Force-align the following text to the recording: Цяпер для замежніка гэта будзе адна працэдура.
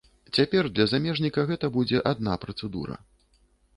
Цяпер 0.37 0.69
для 0.77 0.85
замежніка 0.93 1.45
гэта 1.51 1.71
будзе 1.77 2.03
адна 2.13 2.33
працэдура. 2.47 2.95